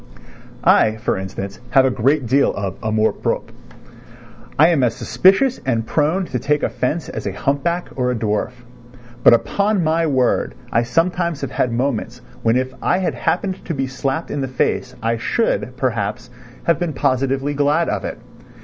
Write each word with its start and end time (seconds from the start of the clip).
I, 0.63 0.95
for 0.97 1.15
instance, 1.15 1.59
have 1.69 1.85
a 1.85 1.91
great 1.91 2.25
deal 2.25 2.51
of 2.55 2.75
amour 2.81 3.13
propre. 3.13 3.51
I 4.57 4.69
am 4.69 4.81
as 4.81 4.95
suspicious 4.95 5.59
and 5.63 5.85
prone 5.85 6.25
to 6.25 6.39
take 6.39 6.63
offence 6.63 7.07
as 7.07 7.27
a 7.27 7.31
humpback 7.33 7.89
or 7.95 8.09
a 8.09 8.15
dwarf. 8.15 8.49
But 9.23 9.35
upon 9.35 9.83
my 9.83 10.07
word 10.07 10.55
I 10.71 10.81
sometimes 10.81 11.41
have 11.41 11.51
had 11.51 11.71
moments 11.71 12.21
when 12.41 12.55
if 12.55 12.73
I 12.81 12.97
had 12.97 13.13
happened 13.13 13.63
to 13.65 13.75
be 13.75 13.85
slapped 13.85 14.31
in 14.31 14.41
the 14.41 14.47
face 14.47 14.95
I 15.03 15.17
should, 15.17 15.77
perhaps, 15.77 16.31
have 16.63 16.79
been 16.79 16.93
positively 16.93 17.53
glad 17.53 17.87
of 17.87 18.03
it. 18.03 18.17